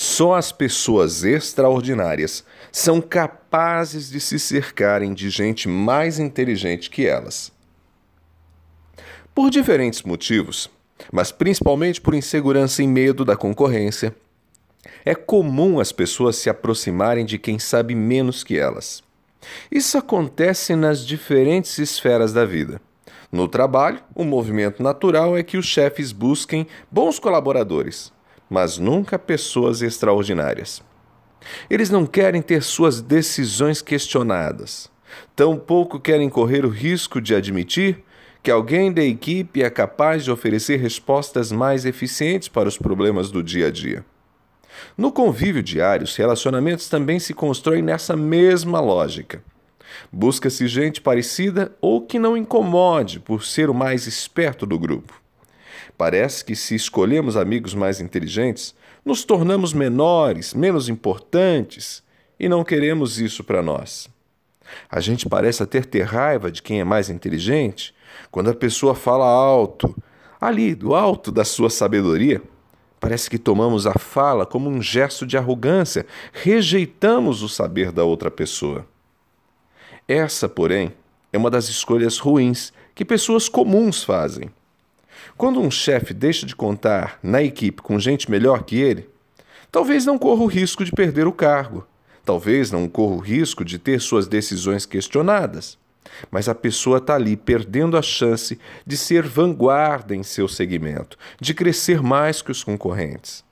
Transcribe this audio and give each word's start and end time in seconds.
Só 0.00 0.34
as 0.34 0.52
pessoas 0.52 1.24
extraordinárias 1.24 2.44
são 2.70 3.00
capazes 3.00 4.08
de 4.08 4.20
se 4.20 4.38
cercarem 4.38 5.12
de 5.12 5.28
gente 5.28 5.68
mais 5.68 6.20
inteligente 6.20 6.88
que 6.88 7.04
elas. 7.04 7.50
Por 9.34 9.50
diferentes 9.50 10.04
motivos, 10.04 10.70
mas 11.12 11.32
principalmente 11.32 12.00
por 12.00 12.14
insegurança 12.14 12.80
e 12.80 12.86
medo 12.86 13.24
da 13.24 13.36
concorrência, 13.36 14.14
é 15.04 15.16
comum 15.16 15.80
as 15.80 15.90
pessoas 15.90 16.36
se 16.36 16.48
aproximarem 16.48 17.26
de 17.26 17.36
quem 17.36 17.58
sabe 17.58 17.92
menos 17.96 18.44
que 18.44 18.56
elas. 18.56 19.02
Isso 19.68 19.98
acontece 19.98 20.76
nas 20.76 21.04
diferentes 21.04 21.76
esferas 21.76 22.32
da 22.32 22.44
vida. 22.44 22.80
No 23.32 23.48
trabalho, 23.48 24.00
o 24.14 24.22
movimento 24.22 24.80
natural 24.80 25.36
é 25.36 25.42
que 25.42 25.56
os 25.56 25.66
chefes 25.66 26.12
busquem 26.12 26.68
bons 26.88 27.18
colaboradores 27.18 28.16
mas 28.48 28.78
nunca 28.78 29.18
pessoas 29.18 29.82
extraordinárias. 29.82 30.82
Eles 31.68 31.90
não 31.90 32.06
querem 32.06 32.42
ter 32.42 32.62
suas 32.62 33.00
decisões 33.00 33.80
questionadas. 33.80 34.90
Tampouco 35.34 36.00
querem 36.00 36.28
correr 36.28 36.64
o 36.64 36.68
risco 36.68 37.20
de 37.20 37.34
admitir 37.34 38.04
que 38.42 38.50
alguém 38.50 38.92
da 38.92 39.02
equipe 39.02 39.62
é 39.62 39.70
capaz 39.70 40.24
de 40.24 40.30
oferecer 40.30 40.78
respostas 40.78 41.50
mais 41.50 41.84
eficientes 41.84 42.48
para 42.48 42.68
os 42.68 42.78
problemas 42.78 43.30
do 43.30 43.42
dia 43.42 43.66
a 43.66 43.70
dia. 43.70 44.04
No 44.96 45.10
convívio 45.10 45.62
diário, 45.62 46.04
os 46.04 46.16
relacionamentos 46.16 46.88
também 46.88 47.18
se 47.18 47.34
constroem 47.34 47.82
nessa 47.82 48.16
mesma 48.16 48.80
lógica. 48.80 49.42
Busca-se 50.12 50.68
gente 50.68 51.00
parecida 51.00 51.72
ou 51.80 52.02
que 52.02 52.18
não 52.18 52.36
incomode 52.36 53.18
por 53.18 53.44
ser 53.44 53.68
o 53.68 53.74
mais 53.74 54.06
esperto 54.06 54.64
do 54.66 54.78
grupo. 54.78 55.20
Parece 55.98 56.44
que, 56.44 56.54
se 56.54 56.76
escolhemos 56.76 57.36
amigos 57.36 57.74
mais 57.74 58.00
inteligentes, 58.00 58.72
nos 59.04 59.24
tornamos 59.24 59.72
menores, 59.72 60.54
menos 60.54 60.88
importantes 60.88 62.04
e 62.38 62.48
não 62.48 62.62
queremos 62.62 63.18
isso 63.18 63.42
para 63.42 63.60
nós. 63.60 64.08
A 64.88 65.00
gente 65.00 65.28
parece 65.28 65.60
até 65.60 65.80
ter 65.80 66.02
raiva 66.02 66.52
de 66.52 66.62
quem 66.62 66.78
é 66.78 66.84
mais 66.84 67.10
inteligente 67.10 67.92
quando 68.30 68.48
a 68.48 68.54
pessoa 68.54 68.94
fala 68.94 69.26
alto, 69.26 69.92
ali 70.40 70.72
do 70.72 70.94
alto 70.94 71.32
da 71.32 71.44
sua 71.44 71.68
sabedoria. 71.68 72.40
Parece 73.00 73.28
que 73.28 73.38
tomamos 73.38 73.84
a 73.84 73.94
fala 73.94 74.46
como 74.46 74.70
um 74.70 74.80
gesto 74.80 75.26
de 75.26 75.36
arrogância, 75.36 76.06
rejeitamos 76.32 77.42
o 77.42 77.48
saber 77.48 77.90
da 77.90 78.04
outra 78.04 78.30
pessoa. 78.30 78.86
Essa, 80.06 80.48
porém, 80.48 80.92
é 81.32 81.38
uma 81.38 81.50
das 81.50 81.68
escolhas 81.68 82.18
ruins 82.18 82.72
que 82.94 83.04
pessoas 83.04 83.48
comuns 83.48 84.04
fazem. 84.04 84.48
Quando 85.36 85.60
um 85.60 85.70
chefe 85.70 86.12
deixa 86.12 86.46
de 86.46 86.54
contar 86.54 87.18
na 87.22 87.42
equipe 87.42 87.82
com 87.82 87.98
gente 87.98 88.30
melhor 88.30 88.64
que 88.64 88.76
ele, 88.76 89.08
talvez 89.70 90.04
não 90.04 90.18
corra 90.18 90.42
o 90.42 90.46
risco 90.46 90.84
de 90.84 90.92
perder 90.92 91.26
o 91.26 91.32
cargo, 91.32 91.86
talvez 92.24 92.70
não 92.70 92.88
corra 92.88 93.14
o 93.14 93.20
risco 93.20 93.64
de 93.64 93.78
ter 93.78 94.00
suas 94.00 94.26
decisões 94.26 94.84
questionadas. 94.84 95.78
Mas 96.30 96.48
a 96.48 96.54
pessoa 96.54 96.98
está 96.98 97.14
ali 97.14 97.36
perdendo 97.36 97.96
a 97.96 98.02
chance 98.02 98.58
de 98.86 98.96
ser 98.96 99.22
vanguarda 99.22 100.14
em 100.14 100.22
seu 100.22 100.48
segmento, 100.48 101.18
de 101.40 101.54
crescer 101.54 102.02
mais 102.02 102.42
que 102.42 102.50
os 102.50 102.64
concorrentes. 102.64 103.44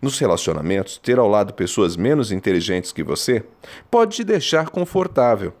Nos 0.00 0.18
relacionamentos, 0.18 0.98
ter 0.98 1.18
ao 1.18 1.28
lado 1.28 1.54
pessoas 1.54 1.96
menos 1.96 2.32
inteligentes 2.32 2.92
que 2.92 3.02
você 3.02 3.44
pode 3.90 4.16
te 4.16 4.24
deixar 4.24 4.68
confortável, 4.68 5.52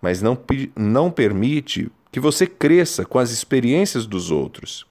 mas 0.00 0.22
não, 0.22 0.38
não 0.76 1.10
permite 1.10 1.90
que 2.14 2.20
você 2.20 2.46
cresça 2.46 3.04
com 3.04 3.18
as 3.18 3.32
experiências 3.32 4.06
dos 4.06 4.30
outros. 4.30 4.86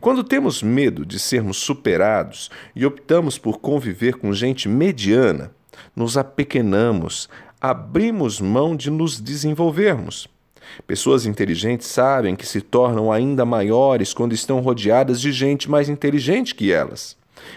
Quando 0.00 0.22
temos 0.22 0.62
medo 0.62 1.04
de 1.04 1.18
sermos 1.18 1.56
superados 1.56 2.52
e 2.72 2.86
optamos 2.86 3.36
por 3.36 3.58
conviver 3.58 4.14
com 4.14 4.32
gente 4.32 4.68
mediana, 4.68 5.50
nos 5.96 6.16
apequenamos, 6.16 7.28
abrimos 7.60 8.40
mão 8.40 8.76
de 8.76 8.92
nos 8.92 9.20
desenvolvermos. 9.20 10.28
Pessoas 10.86 11.26
inteligentes 11.26 11.88
sabem 11.88 12.36
que 12.36 12.46
se 12.46 12.60
tornam 12.60 13.10
ainda 13.10 13.44
maiores 13.44 14.14
quando 14.14 14.32
estão 14.32 14.60
rodeadas 14.60 15.20
de 15.20 15.32
gente 15.32 15.68
mais 15.68 15.88
inteligente 15.88 16.54
que 16.54 16.70
elas. 16.70 17.16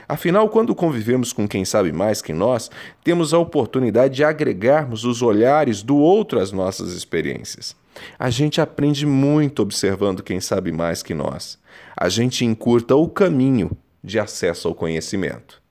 Afinal, 0.10 0.50
quando 0.50 0.74
convivemos 0.74 1.32
com 1.32 1.48
quem 1.48 1.64
sabe 1.64 1.92
mais 1.92 2.24
que 2.24 2.34
nós, 2.34 2.72
temos 3.04 3.36
a 3.36 3.38
oportunidade 3.38 4.16
de 4.16 4.24
agregarmos 4.24 5.06
os 5.06 5.22
olhares 5.22 5.84
do 5.84 5.96
outro 5.96 6.40
às 6.40 6.52
nossas 6.52 6.92
experiências. 6.94 7.76
A 8.18 8.30
gente 8.30 8.62
aprende 8.62 9.06
muito 9.06 9.62
observando 9.62 10.24
quem 10.24 10.40
sabe 10.40 10.72
mais 10.72 11.02
que 11.02 11.14
nós. 11.14 11.60
A 11.96 12.10
gente 12.10 12.46
encurta 12.46 12.96
o 12.96 13.08
caminho 13.08 13.72
de 14.04 14.20
acesso 14.20 14.68
ao 14.68 14.76
conhecimento. 14.76 15.62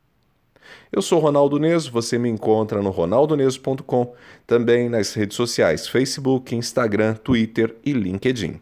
Eu 0.90 1.02
sou 1.02 1.18
Ronaldo 1.18 1.58
Neso, 1.58 1.90
você 1.90 2.18
me 2.18 2.28
encontra 2.28 2.80
no 2.80 2.90
ronaldoneso.com, 2.90 4.14
também 4.46 4.88
nas 4.88 5.12
redes 5.12 5.36
sociais 5.36 5.88
Facebook, 5.88 6.54
Instagram, 6.54 7.14
Twitter 7.14 7.76
e 7.84 7.92
LinkedIn. 7.92 8.60